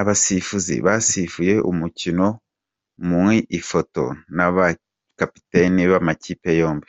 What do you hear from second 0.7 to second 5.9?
basifuye umukino mu ifoto n'abakapiteni